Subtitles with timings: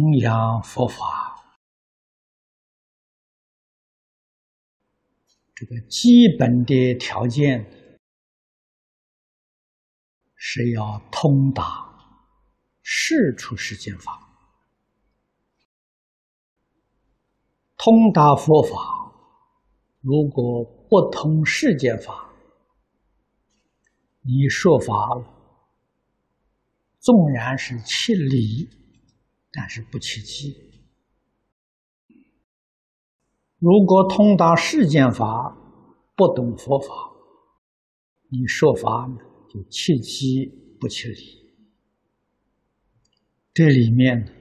[0.00, 1.44] 弘扬佛法，
[5.54, 7.62] 这个基本的条件
[10.36, 11.86] 是要通达
[12.80, 14.26] 世出世间法，
[17.76, 19.12] 通达佛法。
[20.00, 22.32] 如果不通世间法，
[24.22, 24.96] 你说法，
[27.00, 28.79] 纵然是切理。
[29.52, 30.54] 但是不切机。
[33.58, 35.56] 如果通达世间法，
[36.16, 36.88] 不懂佛法，
[38.28, 39.16] 你说法呢
[39.48, 40.46] 就切机
[40.80, 41.52] 不切理。
[43.52, 44.32] 这里面呢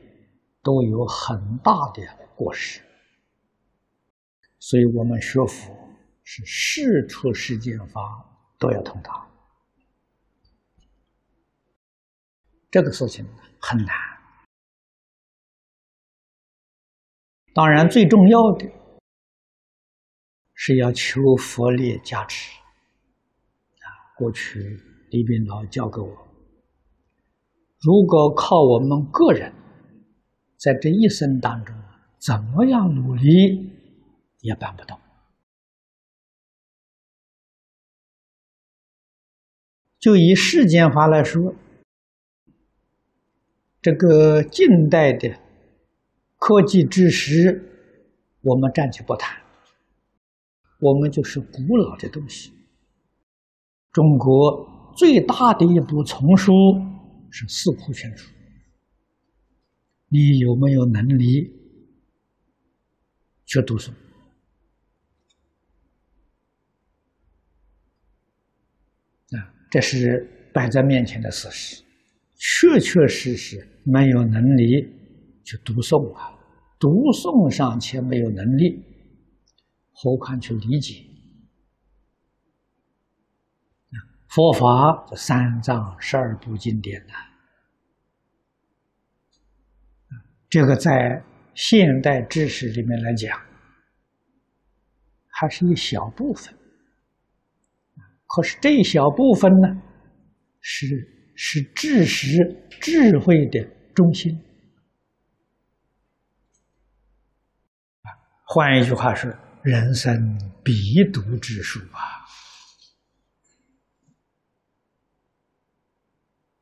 [0.62, 2.02] 都有很大的
[2.36, 2.82] 过失，
[4.60, 5.76] 所以我们学佛
[6.24, 8.02] 是事出世间法
[8.58, 9.28] 都要通达，
[12.72, 13.26] 这个事情
[13.60, 14.09] 很难。
[17.60, 18.66] 当然，最重要的
[20.54, 22.58] 是要求佛力加持。
[23.80, 26.08] 啊，过去李炳老教给我，
[27.82, 29.54] 如果靠我们个人
[30.56, 31.76] 在这一生当中
[32.18, 33.70] 怎么样努力，
[34.40, 34.98] 也办不到。
[40.00, 41.54] 就以世间法来说，
[43.82, 45.49] 这个近代的。
[46.40, 47.62] 科技知识，
[48.42, 49.38] 我们暂且不谈。
[50.80, 52.54] 我们就是古老的东西。
[53.92, 56.54] 中国最大的一部丛书
[57.30, 58.32] 是《四库全书》，
[60.08, 61.52] 你有没有能力
[63.46, 63.92] 去读书？
[69.36, 71.84] 啊，这是摆在面前的事实，
[72.38, 74.96] 确确实实没有能力。
[75.50, 76.38] 去读诵啊，
[76.78, 78.86] 读诵尚且没有能力，
[79.92, 81.04] 何况去理解？
[84.28, 87.14] 佛法三藏十二部经典呢？
[90.52, 91.24] 这个在
[91.56, 93.36] 现代知识里面来讲，
[95.30, 96.56] 还是一小部分。
[98.28, 99.82] 可是这一小部分呢，
[100.62, 100.86] 是
[101.36, 102.38] 是知识
[102.80, 104.40] 智慧的中心。
[108.52, 110.12] 换一句话说，人生
[110.64, 110.74] 必
[111.14, 112.02] 读之书啊！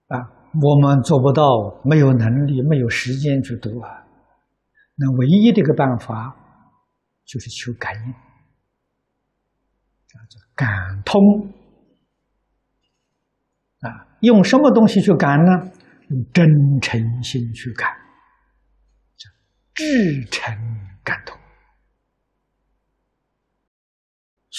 [0.07, 0.19] 啊，
[0.61, 1.41] 我们做不到，
[1.85, 4.03] 没有能力，没有时间去读啊。
[4.95, 6.35] 那唯一的一个办法，
[7.23, 8.11] 就是求感应，
[10.07, 10.67] 叫做感
[11.05, 11.21] 通。
[13.79, 15.71] 啊，用什么东西去感呢？
[16.09, 16.45] 用真
[16.81, 17.89] 诚心去感，
[19.15, 19.29] 叫
[19.73, 20.53] 至诚
[21.01, 21.39] 感通。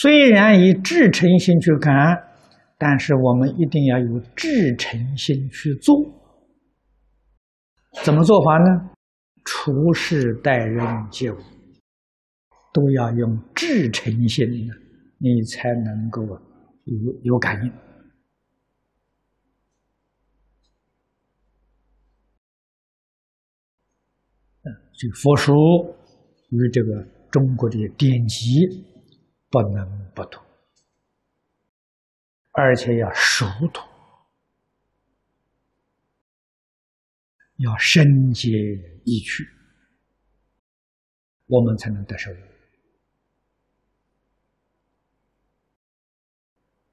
[0.01, 1.93] 虽然以至诚心去感，
[2.79, 5.93] 但是我们一定要有至诚心去做。
[8.05, 8.91] 怎么做法呢？
[9.45, 11.37] 处事待人接物
[12.73, 14.73] 都要用至诚心呢，
[15.19, 16.23] 你才能够
[16.85, 17.73] 有有感应。
[24.63, 25.53] 这佛书
[26.51, 28.95] 与这个中国的典籍。
[29.51, 30.39] 不能不读，
[32.53, 33.81] 而且要熟读，
[37.57, 38.51] 要深解
[39.07, 39.49] 意趣，
[41.47, 42.31] 我们才能得受。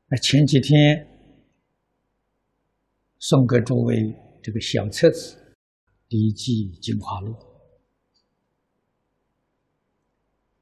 [0.07, 1.05] 那前几天
[3.19, 5.35] 送给诸位这个小册子
[6.07, 7.33] 《礼记精华录》，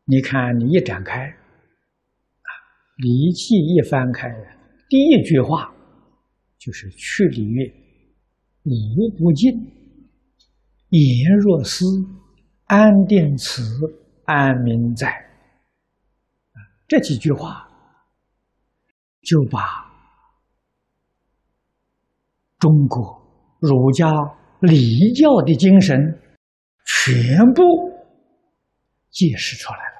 [0.05, 1.29] 你看，你一展开。
[2.97, 4.29] 《礼记》一翻开，
[4.87, 5.73] 第一句话
[6.59, 7.67] 就是“去礼乐，
[8.63, 9.51] 无不敬；
[10.89, 11.85] 言若思，
[12.65, 13.63] 安定此，
[14.25, 15.11] 安民在。”
[16.87, 17.67] 这几句话
[19.21, 19.59] 就把
[22.59, 23.19] 中国
[23.59, 24.07] 儒家
[24.61, 25.97] 礼教的精神
[26.85, 27.63] 全部
[29.09, 29.93] 揭示出来了。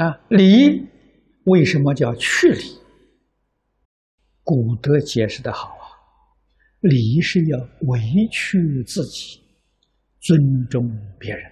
[0.00, 0.86] 啊，礼
[1.44, 2.78] 为什么叫去礼？
[4.42, 5.84] 古德解释的好啊，
[6.80, 8.00] 礼是要委
[8.32, 9.42] 屈自己，
[10.20, 11.44] 尊重别人。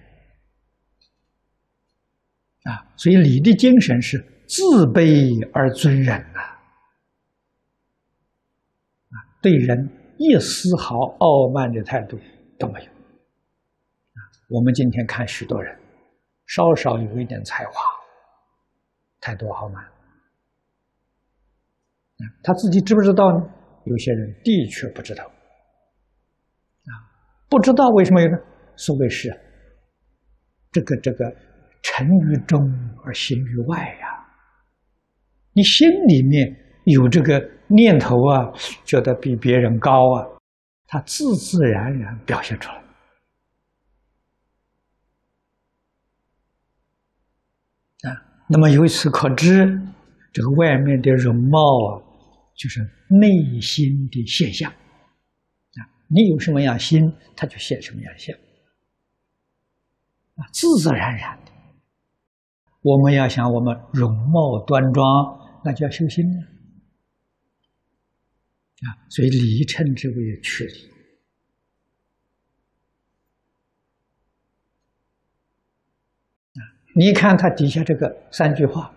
[2.63, 4.17] 啊，所以礼的精神是
[4.47, 6.39] 自卑而尊人呐。
[6.39, 6.57] 啊
[9.43, 12.19] 对人一丝毫傲慢的态度
[12.57, 12.87] 都没有。
[12.87, 14.19] 啊，
[14.49, 15.79] 我们今天看许多人，
[16.47, 17.73] 稍稍有一点才华，
[19.19, 19.85] 太多傲慢。
[22.43, 23.49] 他自己知不知道呢？
[23.85, 25.23] 有些人的确不知道。
[25.23, 26.91] 啊，
[27.49, 28.37] 不知道为什么呢？
[28.75, 29.29] 所谓是
[30.71, 31.25] 这个这个
[31.81, 32.61] 沉于中
[33.05, 34.07] 而行于外呀。
[35.53, 36.47] 你心里面
[36.85, 38.51] 有这个念头啊，
[38.85, 40.27] 觉得比别人高啊，
[40.87, 42.77] 他自自然然表现出来。
[48.09, 48.11] 啊，
[48.49, 49.79] 那么由此可知，
[50.33, 52.03] 这个外面的容貌啊。
[52.55, 55.79] 就是内心的现象啊！
[56.09, 58.35] 你有什么样心，他就现什么样相
[60.35, 61.51] 啊，自自然然的。
[62.81, 66.43] 我们要想我们容貌端庄，那就要修心了
[68.81, 69.07] 啊！
[69.09, 70.91] 所以离称之为确理
[76.55, 76.59] 啊！
[76.99, 78.93] 你看他底下这个三句话，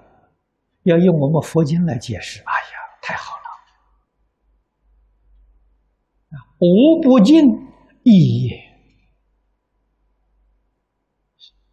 [0.82, 3.42] 要用我们佛经来解释，哎呀，太好了！
[6.58, 7.44] 无不尽
[8.02, 8.56] 意业，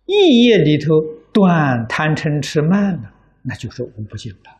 [0.05, 1.01] 意业里头
[1.33, 3.11] 断贪嗔痴慢呢，
[3.41, 4.55] 那就是无不尽了。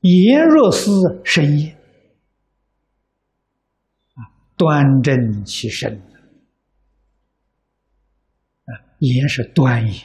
[0.00, 1.79] 言若思深业啊，
[4.60, 5.90] 端正其身。
[8.66, 9.98] 啊，言是端也。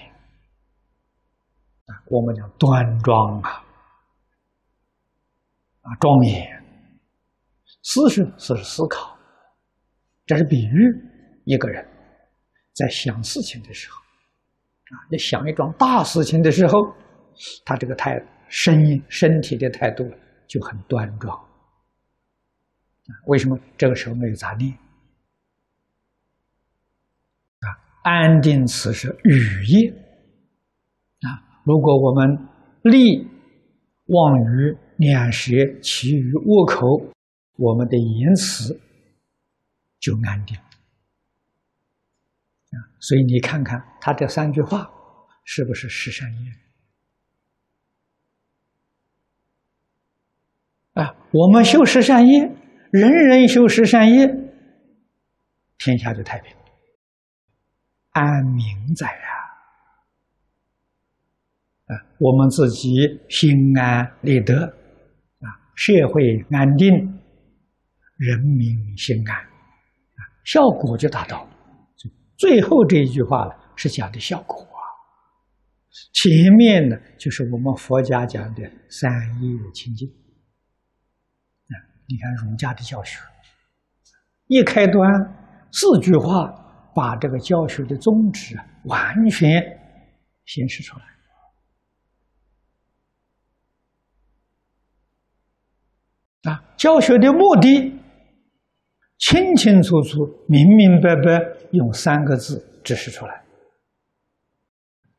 [1.87, 3.49] 啊，我们讲端庄啊。
[5.81, 6.63] 啊，庄严，
[7.83, 9.17] 思是思是思考，
[10.25, 10.71] 这是比喻
[11.43, 11.85] 一个人
[12.73, 16.95] 在想事情的时候，啊，你想一桩大事情的时候，
[17.65, 18.17] 他这个态
[18.47, 20.09] 声音身体的态度
[20.47, 21.54] 就很端庄。
[23.25, 24.73] 为什么这个时候没有杂念？
[27.59, 27.69] 啊，
[28.03, 29.93] 安定此时语业。
[31.21, 32.47] 啊，如果我们
[32.83, 33.27] 立
[34.05, 34.77] 妄于。
[34.97, 35.51] 两舌
[35.83, 37.11] 其余恶口，
[37.57, 38.79] 我们的言辞
[39.99, 40.63] 就安定啊！
[43.01, 44.89] 所以你看看他这三句话，
[45.43, 46.49] 是不是十善业
[50.93, 51.13] 啊？
[51.33, 52.49] 我们修十善业，
[52.91, 54.27] 人人修十善业，
[55.77, 56.55] 天下就太平，
[58.11, 58.65] 安民
[58.95, 59.29] 在啊！
[61.87, 62.95] 啊，我们自己
[63.29, 64.65] 心安理得。
[64.65, 66.89] 啊社会安定，
[68.17, 71.49] 人民心安，啊，效果就达到了。
[72.37, 74.79] 最后这一句话呢，是讲的效果啊。
[76.13, 79.11] 前面呢，就是我们佛家讲的三
[79.41, 80.09] 业清净。
[82.07, 83.19] 你看儒家的教学，
[84.47, 85.09] 一开端
[85.71, 89.49] 四句话，把这个教学的宗旨完全
[90.45, 91.05] 显示出来。
[96.51, 97.99] 啊，教学的目的
[99.17, 103.43] 清清楚楚、明明白白，用三个字指示出来。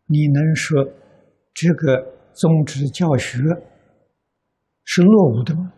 [0.06, 0.84] 你能说
[1.52, 3.38] 这个宗旨教学
[4.84, 5.72] 是落伍的吗？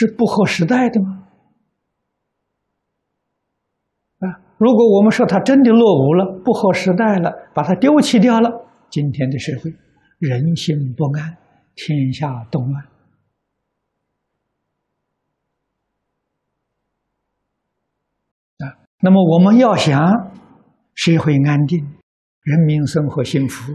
[0.00, 1.28] 是不合时代的吗？
[4.20, 8.48] 啊，如果我们说它真的落伍了、不合时代了，把它丢弃掉了，
[8.88, 9.70] 今天的社会
[10.18, 11.36] 人心不安，
[11.74, 12.82] 天下动乱。
[18.60, 20.00] 啊那么我们要想
[20.94, 21.78] 社会安定，
[22.44, 23.74] 人民生活幸福，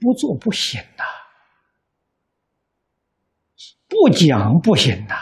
[0.00, 1.04] 不做不行呐，
[3.94, 5.14] 不讲不行呐。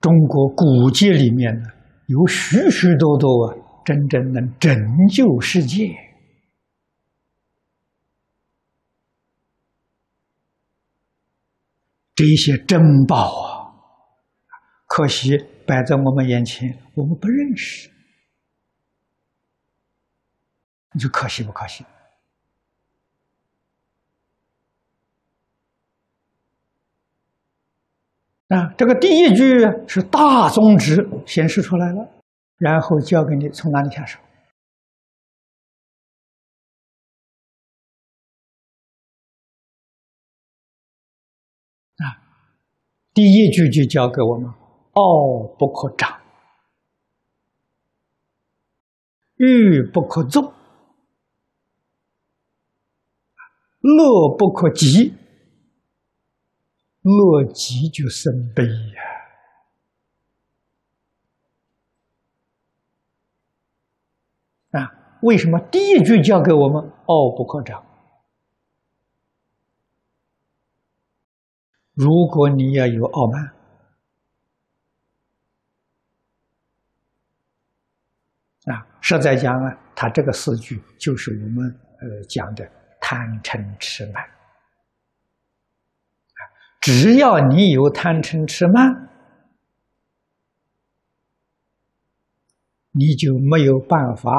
[0.00, 1.68] 中国古籍里面呢，
[2.06, 4.74] 有许许多多啊，真正能拯
[5.08, 5.94] 救世界。
[12.14, 13.78] 这些珍宝啊，
[14.86, 15.36] 可惜
[15.66, 17.91] 摆在我们眼前，我们不认识，
[20.92, 21.84] 你说可惜不可惜？
[28.48, 32.06] 啊，这个第一句是大宗旨显示出来了，
[32.58, 34.18] 然后教给你从哪里下手。
[41.96, 42.20] 啊，
[43.14, 44.52] 第一句就教给我们：
[44.92, 46.20] 傲不可长，
[49.36, 50.52] 欲不可纵，
[53.82, 55.14] 乐不可极，
[57.02, 59.02] 乐极就生悲呀！
[64.80, 67.84] 啊，为什么第一句教给我们傲不可长？
[71.92, 73.52] 如果你要有傲慢。
[78.66, 82.70] 啊，实在讲啊，他这个四句就是我们呃讲的
[83.02, 84.24] 贪嗔痴慢。
[86.80, 89.08] 只要你有贪嗔痴慢，
[92.92, 94.30] 你就没有办法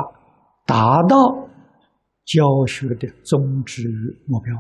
[0.65, 1.49] 达到
[2.23, 3.83] 教学的宗旨
[4.25, 4.57] 目标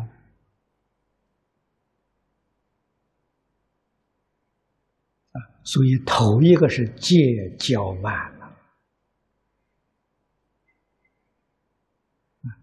[5.31, 7.15] 啊，所以头一个是戒
[7.57, 8.31] 骄慢。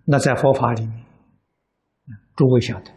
[0.05, 1.07] 那在佛法里面，
[2.37, 2.91] 诸位晓得，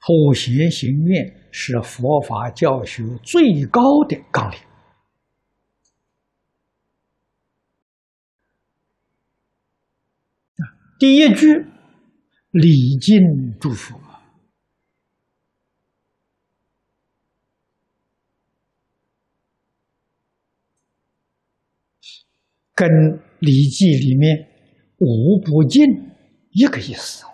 [0.00, 4.58] 普贤行愿是佛法教学最高的纲领。
[10.98, 11.64] 第一句
[12.50, 13.98] 礼敬诸佛，
[22.74, 22.88] 跟
[23.40, 24.52] 《礼记》里面。
[24.98, 25.84] 无不敬，
[26.52, 27.26] 一个意思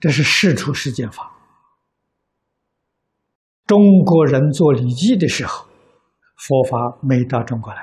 [0.00, 1.34] 这是世出世间法。
[3.66, 5.66] 中国人做礼记的时候，
[6.36, 7.82] 佛法没到中国来，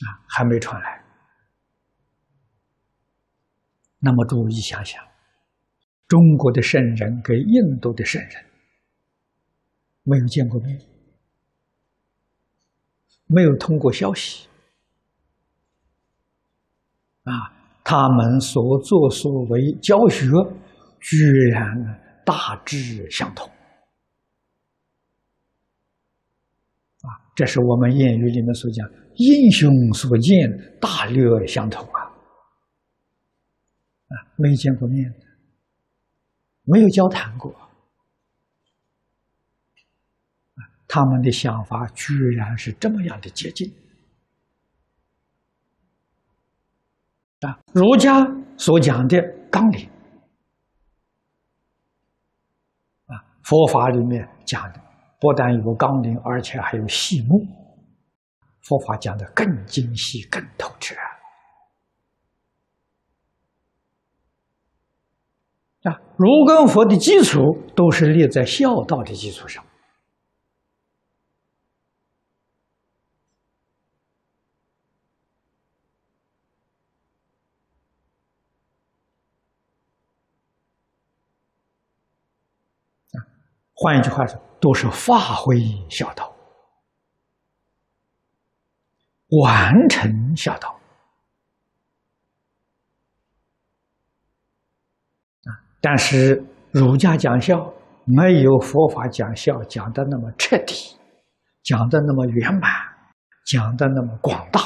[0.00, 1.04] 啊，还没传来。
[3.98, 5.02] 那么，注意想想，
[6.06, 8.44] 中国的圣人跟印度的圣人
[10.02, 10.78] 没有见过面。
[13.26, 14.46] 没有通过消息，
[17.22, 17.53] 啊，
[17.84, 20.26] 他们所作所为教学，
[21.00, 21.18] 居
[21.52, 21.62] 然
[22.24, 23.46] 大致相同，
[27.02, 30.50] 啊，这是我们谚语里面所讲“英雄所见，
[30.80, 32.00] 大略相同”啊，
[34.08, 35.12] 啊，没见过面，
[36.62, 37.54] 没有交谈过。
[40.88, 43.70] 他们的想法居然是这么样的接近。
[47.44, 47.58] 啊！
[47.72, 49.20] 儒家所讲的
[49.50, 49.88] 纲领
[53.06, 54.80] 啊，佛法里面讲的
[55.20, 57.46] 不但有纲领，而且还有细目。
[58.62, 60.94] 佛法讲的更精细、更透彻
[65.82, 66.00] 啊！
[66.16, 67.40] 儒跟佛的基础
[67.76, 69.62] 都是立在孝道的基础上。
[83.76, 85.58] 换一句话说，都是发挥
[85.90, 86.32] 孝道，
[89.42, 90.78] 完成孝道
[95.44, 95.50] 啊！
[95.80, 100.96] 但是儒家讲孝没有佛法讲孝讲的那么彻底，
[101.64, 102.70] 讲的那么圆满，
[103.44, 104.60] 讲的那么广大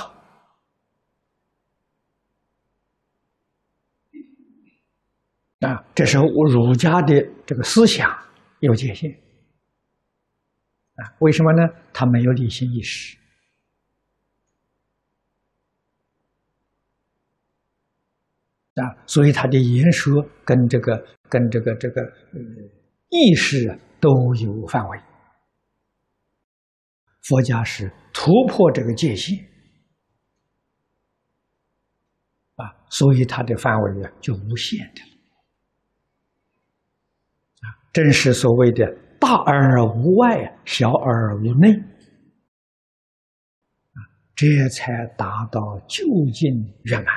[5.66, 5.82] 啊！
[5.94, 8.27] 这是儒家的这个思想。
[8.60, 9.10] 有界限
[10.94, 11.14] 啊？
[11.20, 11.62] 为什么呢？
[11.92, 13.16] 他没有理性意识
[18.74, 22.02] 啊，所以他的言说跟这个、跟这个、这个
[23.08, 25.00] 意识都有范围。
[27.22, 29.36] 佛家是突破这个界限
[32.54, 35.02] 啊，所以它的范围啊就无限的。
[37.98, 38.86] 正是所谓的
[39.18, 41.82] “大而无外，小而无内”，
[44.36, 46.48] 这才达到究竟
[46.84, 47.12] 圆满。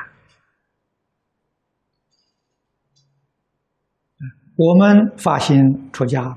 [4.55, 5.55] 我们发心
[5.91, 6.35] 出家，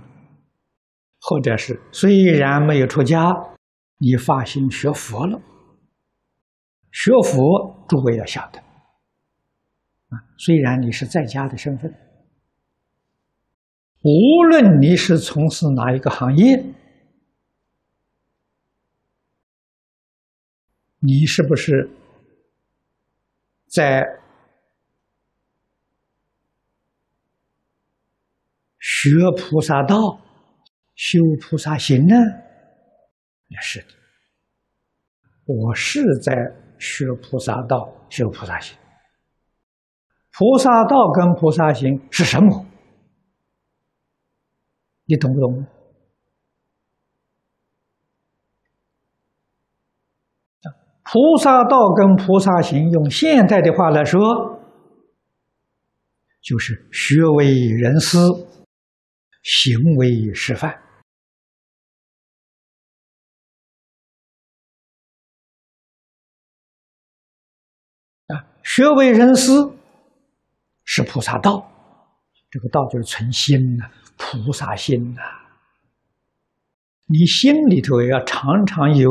[1.23, 3.33] 或者是虽然没有出家，
[3.97, 5.41] 你发心学佛了，
[6.93, 12.04] 学佛，诸位要晓得，啊，虽然你是在家的身份。
[14.05, 16.63] 无论你是从事哪一个行业，
[20.99, 21.89] 你是不是
[23.67, 24.05] 在
[28.79, 29.09] 学
[29.39, 29.97] 菩萨道、
[30.95, 32.15] 修菩萨行呢？
[33.49, 33.87] 也是的，
[35.47, 36.35] 我是在
[36.79, 38.77] 学菩萨道，修菩萨行。
[40.31, 42.67] 菩萨道跟菩萨行是什么？
[45.07, 45.67] 你懂不懂？
[51.07, 54.19] 菩萨道跟菩萨行，用现代的话来说，
[56.41, 58.19] 就是学为人师，
[59.43, 60.73] 行为示范。
[68.29, 69.53] 啊，学为人师
[70.85, 71.71] 是菩萨道，
[72.51, 73.85] 这个道就是存心呐，
[74.17, 75.21] 菩萨心呐。
[77.07, 79.11] 你心里头要常常有。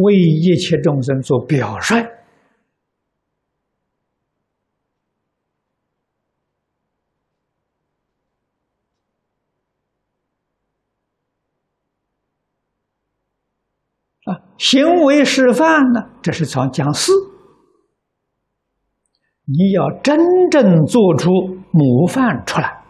[0.00, 1.96] 为一切众生做表率
[14.22, 16.10] 啊，行为示范呢？
[16.22, 17.10] 这是讲讲事，
[19.50, 20.18] 你要真
[20.50, 21.30] 正做出
[21.70, 22.82] 模范出来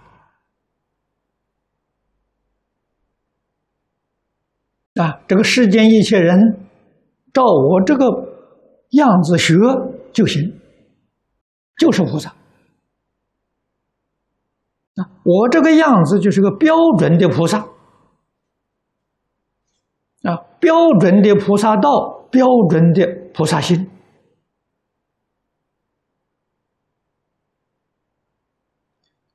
[4.97, 5.21] 啊！
[5.29, 6.67] 这个世间一切人。
[7.33, 8.07] 照我这个
[8.91, 9.55] 样子学
[10.13, 10.59] 就行，
[11.77, 12.31] 就是菩萨。
[14.97, 17.59] 啊，我这个样子就是个标准的菩萨，
[20.25, 23.89] 啊，标准的菩萨道，标准的菩萨心。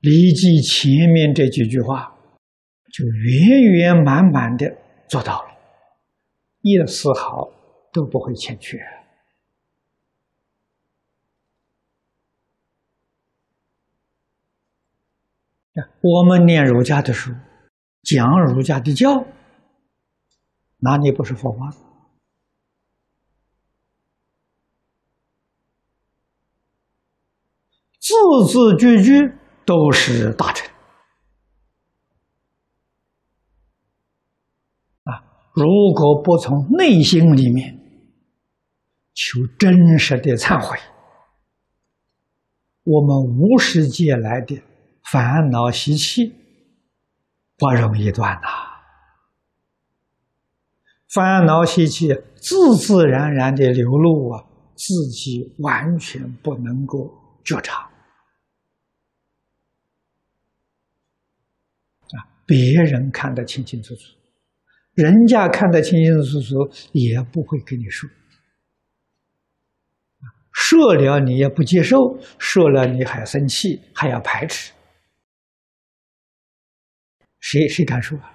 [0.04, 2.16] 立即前面这几句话，
[2.92, 4.78] 就圆圆满满的
[5.10, 5.50] 做到了，
[6.62, 7.52] 一丝毫。
[7.94, 8.80] 都不会欠缺
[16.02, 17.32] 我们念儒家的书，
[18.02, 19.28] 讲儒家的教，
[20.80, 21.72] 哪里不是佛法？
[28.00, 28.16] 字
[28.52, 30.70] 字句句都是大臣
[35.04, 35.24] 啊！
[35.54, 37.80] 如果不从内心里面，
[39.14, 40.78] 求真实的忏悔，
[42.84, 44.62] 我们无世界来的
[45.04, 46.34] 烦恼习气
[47.58, 48.48] 不容易断呐。
[51.08, 54.44] 烦恼习气自自然然的流露啊，
[54.76, 57.84] 自己完全不能够觉察
[62.10, 62.18] 啊。
[62.46, 64.02] 别人看得清清楚楚，
[64.94, 66.56] 人家看得清清楚楚，
[66.92, 68.10] 也不会跟你说。
[70.52, 71.98] 说了你也不接受，
[72.38, 74.72] 说了你还生气，还要排斥，
[77.40, 78.34] 谁谁敢说啊？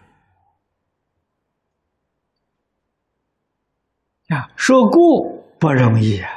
[4.29, 6.31] 啊，说过不容易啊！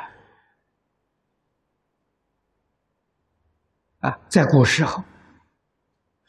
[4.00, 5.04] 啊，在古时候，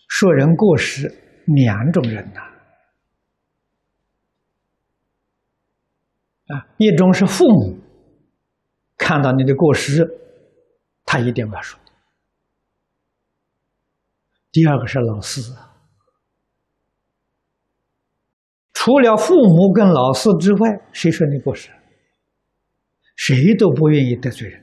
[0.08, 2.40] 说人过失两种人呐，
[6.54, 7.78] 啊，一种是父母。
[8.96, 10.08] 看到你的过失，
[11.04, 11.80] 他一定要说。
[14.52, 15.40] 第二个是老师，
[18.72, 21.70] 除了父母跟老师之外，谁说你过失？
[23.16, 24.62] 谁都不愿意得罪人。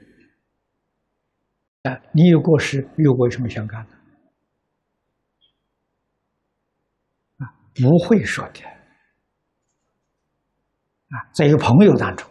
[1.83, 3.95] 啊，你有过失，又为什么想干呢？
[7.39, 7.43] 啊，
[7.81, 8.63] 不会说的。
[11.09, 12.29] 啊，在一个朋友当中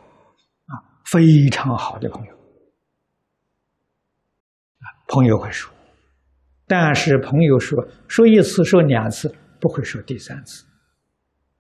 [0.67, 0.87] 啊。
[1.11, 2.37] 非常好的朋友，
[5.09, 5.73] 朋友会说，
[6.67, 10.67] 但是朋友说说一次说两次不会说第三次，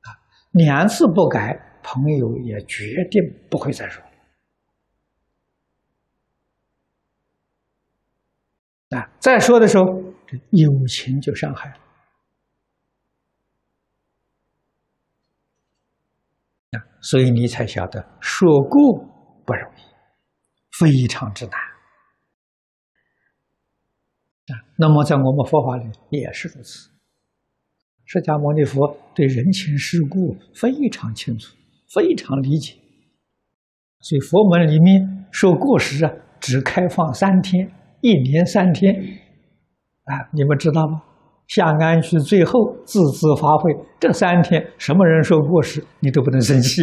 [0.03, 0.12] 啊，
[0.51, 4.05] 两次不改，朋友也决定不会再说，
[8.90, 9.85] 啊，再说的时候，
[10.27, 11.77] 这友情就伤害了，
[16.72, 19.07] 啊，所以你才晓得说过。
[19.48, 19.81] 不容易，
[20.78, 21.54] 非常之难
[24.48, 24.61] 啊！
[24.76, 26.90] 那么在我们佛法里也是如此。
[28.04, 31.57] 释迦牟尼佛对人情世故非常清楚，
[31.94, 32.74] 非常理解，
[34.00, 38.94] 所以佛门里面说过时啊，只开放三天，一年三天
[40.04, 41.04] 啊，你们知道吗？
[41.48, 46.82] 下安区最后自资发挥这三天，什么人说过失，你都不能生气。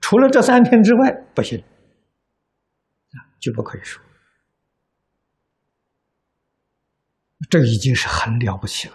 [0.00, 4.02] 除了这三天之外，不行，啊，就不可以说。
[7.50, 8.94] 这已经是很了不起了，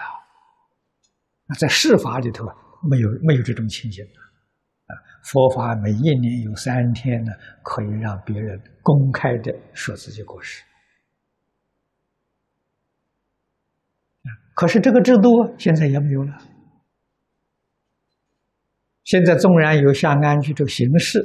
[1.45, 2.45] 那在世法里头
[2.89, 4.91] 没有没有这种情形啊！
[5.23, 10.63] 佛法每一年有三天呢，可以让别人公开的说自己过失。
[14.57, 16.35] 可是这个制度现在也没有了。
[19.03, 21.19] 现在纵然有下安居这形式，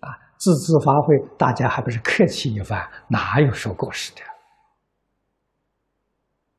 [0.00, 4.20] 啊，自治发挥，大家还不是客气一番，哪有说过失的？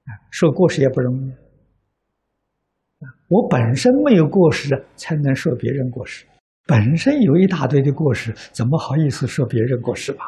[0.06, 1.30] 啊，说过失也不容易。
[1.30, 6.26] 啊，我本身没有过失，才能说别人过失。
[6.66, 10.24] 本身有一大堆的过失，怎么好意思说别人过失吧？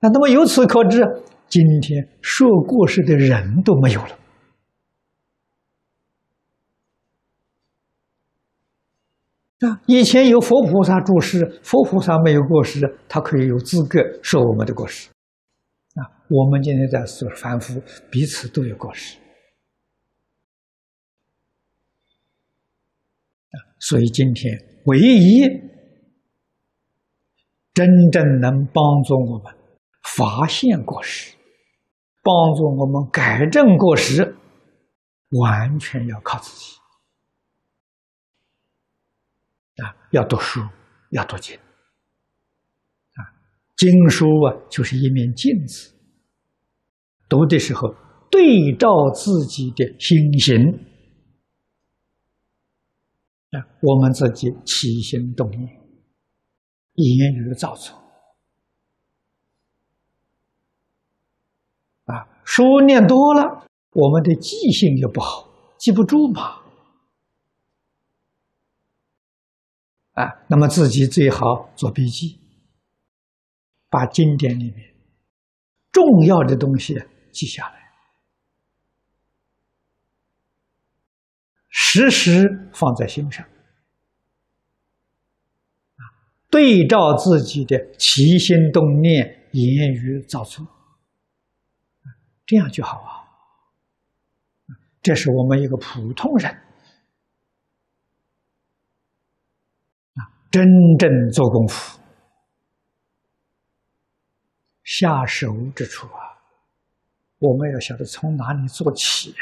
[0.00, 1.04] 那那么由此可知。
[1.48, 4.18] 今天说过失的人都没有了
[9.60, 9.80] 啊！
[9.86, 15.08] 以前有佛菩萨住世，佛菩萨没有过失，他可以有资格说我们的过失
[15.94, 16.04] 啊。
[16.28, 19.18] 我们今天在说凡夫，彼此都有过失
[23.50, 23.56] 啊。
[23.80, 24.52] 所以今天
[24.84, 25.40] 唯一
[27.72, 29.52] 真正能帮助我们
[30.16, 31.37] 发现过失。
[32.22, 34.36] 帮助我们改正过失，
[35.30, 36.76] 完全要靠自己
[39.82, 39.96] 啊！
[40.10, 40.60] 要读书，
[41.10, 43.20] 要读经啊！
[43.76, 45.94] 经书啊，就是一面镜子，
[47.28, 47.94] 读的时候
[48.30, 50.54] 对照自己的心行
[53.50, 55.62] 啊，我们自己起心动念、
[56.94, 57.96] 言语造作。
[62.04, 66.62] 啊，书念多了，我们的记性就不好，记不住嘛。
[70.14, 72.40] 啊，那么自己最好做笔记，
[73.90, 74.94] 把经典里面
[75.92, 76.98] 重要的东西
[77.30, 77.92] 记下来，
[81.68, 83.46] 时时放在心上，
[86.48, 90.66] 对照自己的起心动念、言语造作。
[92.48, 93.28] 这样就好啊！
[95.02, 96.50] 这是我们一个普通人
[100.14, 100.64] 啊，真
[100.98, 102.00] 正做功夫、
[104.82, 106.40] 下手之处啊，
[107.36, 109.36] 我们要晓得从哪里做起呀？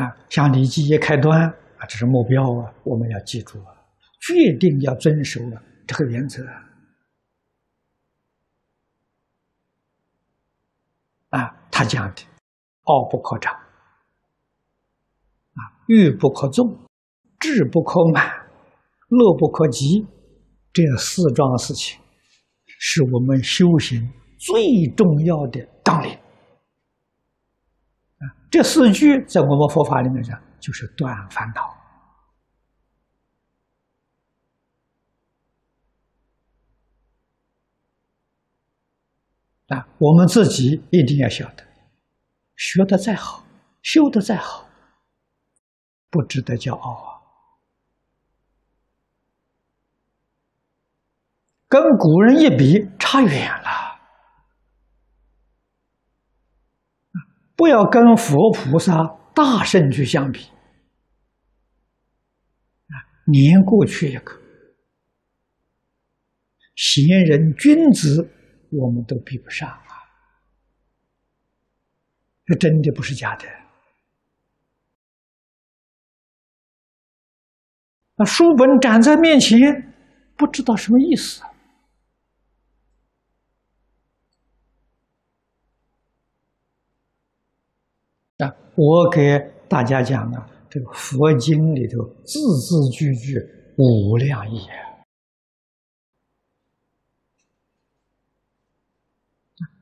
[0.00, 1.52] 啊，像《礼记》一开端。
[1.78, 2.74] 啊，这是目标啊！
[2.84, 3.72] 我们要记住啊，
[4.20, 6.44] 决定要遵守啊这个原则
[11.30, 11.54] 啊。
[11.70, 12.22] 他讲的
[12.82, 13.62] “傲不可长，啊
[15.86, 16.66] 欲不可纵，
[17.38, 18.28] 志不可满，
[19.08, 20.04] 乐不可极”，
[20.74, 22.00] 这四桩事情，
[22.66, 24.60] 是我们修行最
[24.96, 26.18] 重要的纲领。
[28.50, 30.38] 这四句在我们佛法里面讲。
[30.60, 31.62] 就是断烦恼
[39.68, 39.86] 啊！
[39.98, 41.64] 我们自己一定要晓得，
[42.56, 43.44] 学的再好，
[43.82, 44.68] 修的再好，
[46.10, 47.22] 不值得骄傲啊！
[51.68, 53.87] 跟古人一比，差远了。
[57.58, 59.18] 不要跟佛菩萨。
[59.34, 60.40] 大圣去相比，
[62.88, 62.94] 啊，
[63.30, 64.32] 年过去一个，
[66.74, 68.28] 贤人君子，
[68.72, 69.94] 我们都比不上啊！
[72.46, 73.46] 这真的不是假的。
[78.16, 79.94] 那书本展在面前，
[80.36, 81.44] 不知道什么意思。
[88.38, 93.38] 啊我给大家讲啊，这个佛经里头字字句句
[93.76, 94.60] 无量意，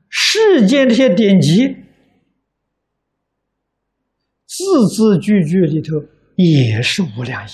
[0.09, 1.75] 世间这些典籍
[4.45, 6.03] 字字句句里头
[6.35, 7.51] 也是无量义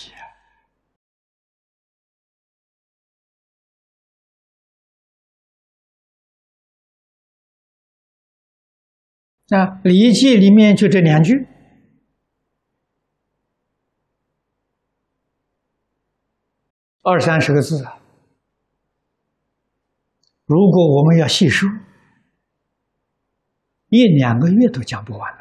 [9.55, 11.47] 啊，《礼记》里面就这两句，
[17.01, 17.99] 二三十个字啊。
[20.45, 21.69] 如果我们要细说，
[23.89, 25.39] 一两个月都讲不完了。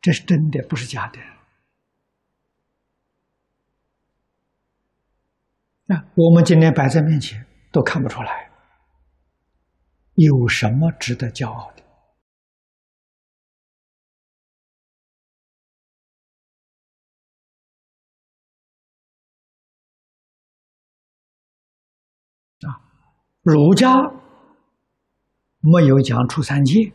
[0.00, 1.18] 这是真的，不是假的。
[5.86, 8.50] 那我们今天摆在面前都看不出来，
[10.16, 11.82] 有什么值得骄傲的？
[22.68, 22.80] 啊，
[23.42, 23.88] 儒家
[25.58, 26.92] 没有讲出三界，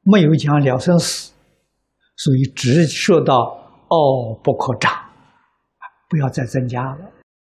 [0.00, 1.32] 没有讲了生死，
[2.16, 3.34] 所以只说到
[3.88, 4.92] 傲不可长，
[6.08, 7.12] 不要再增加了。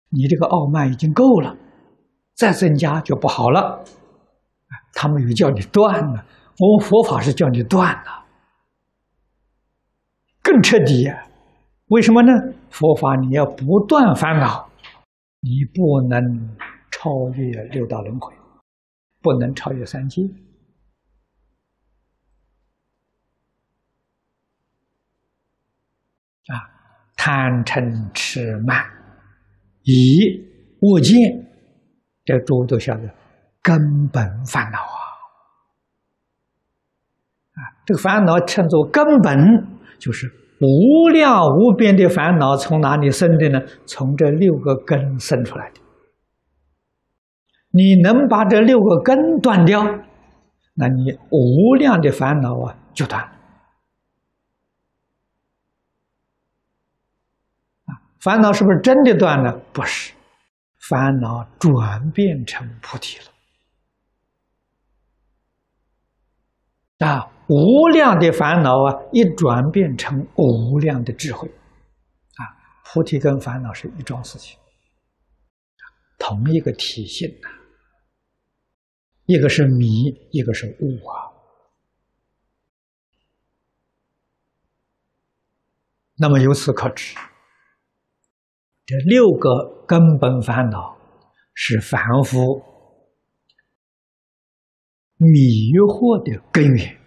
[0.10, 1.56] 你这个傲慢已经够了，
[2.36, 3.86] 再增加就不好了。
[4.93, 6.25] 他没有叫你断了，
[6.58, 8.25] 我们佛法是叫你断了，
[10.41, 11.25] 更彻底呀。
[11.88, 12.32] 为什么呢？
[12.69, 14.69] 佛法你要不断烦恼，
[15.39, 16.56] 你不能
[16.91, 18.34] 超越六道轮回，
[19.21, 20.21] 不能超越三界
[26.47, 26.54] 啊！
[27.15, 28.86] 贪嗔痴慢。
[29.84, 30.47] 以
[30.82, 31.17] 物见，
[32.23, 33.12] 这诸都晓得，
[33.62, 35.00] 根本烦恼啊！
[37.54, 39.67] 啊，这个烦恼称作根本，
[40.00, 43.60] 就是无量无边的烦恼从哪里生的呢？
[43.86, 45.82] 从这六个根生出来的。
[47.72, 49.84] 你能把这六个根断掉，
[50.74, 53.28] 那你无量的烦恼啊就断了。
[57.86, 59.60] 啊烦恼是不是真的断了？
[59.72, 60.13] 不是，
[60.89, 63.26] 烦恼转变成菩提了。
[67.00, 72.42] 啊，无量的烦恼啊，一转变成无量的智慧，啊，
[72.86, 74.58] 菩提跟烦恼是一桩事情，
[76.18, 77.50] 同一个体性呐，
[79.26, 79.88] 一个是迷，
[80.32, 81.32] 一个是悟啊。
[86.18, 87.16] 那么由此可知。
[88.86, 90.98] 这六个根本烦恼
[91.54, 92.62] 是凡夫
[95.20, 96.98] 迷惑的根源。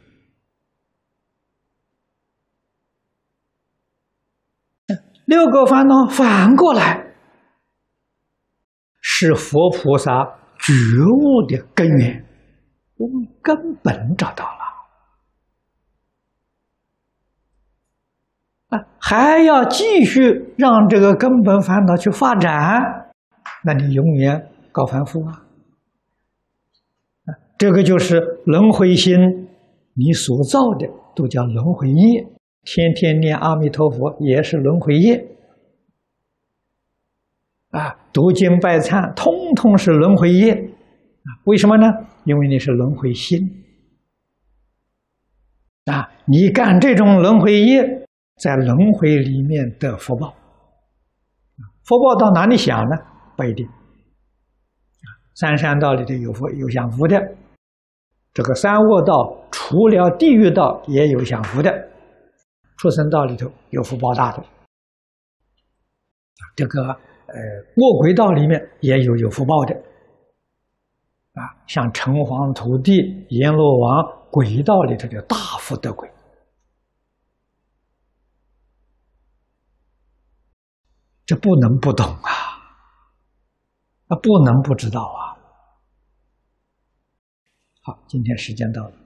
[5.25, 7.15] 六个烦恼反过来
[9.01, 10.13] 是佛菩萨
[10.59, 12.25] 觉悟的根源，
[12.97, 14.61] 我们根本找到了
[18.77, 18.85] 啊。
[19.01, 22.53] 还要继续让这个根本烦恼去发展，
[23.65, 25.47] 那你永远搞反复啊！
[27.63, 29.15] 这个就是轮回心，
[29.95, 32.27] 你所造的都叫轮回业。
[32.65, 35.25] 天天念阿弥陀佛也是轮回业
[37.71, 37.95] 啊！
[38.13, 41.29] 读经拜忏，通通是轮回业啊！
[41.45, 41.87] 为什么呢？
[42.25, 43.39] 因为你是轮回心
[45.85, 46.11] 啊！
[46.25, 48.05] 你干这种轮回业。
[48.41, 50.35] 在轮回里面的福报，
[51.85, 52.97] 福报到哪里享呢？
[53.37, 53.65] 不一定。
[55.37, 57.17] 三山道里头有福有享福的，
[58.33, 61.71] 这个三恶道除了地狱道也有享福的，
[62.79, 64.43] 畜生道里头有福报大的，
[66.57, 67.37] 这个呃
[67.77, 69.75] 恶鬼道里面也有有福报的，
[71.35, 72.93] 啊，像城隍土地
[73.29, 76.11] 阎罗王鬼道里头的大福德鬼。
[81.25, 82.31] 这不能不懂啊！
[84.09, 85.32] 啊，不能不知道啊！
[87.85, 89.02] 好，今天时间到了。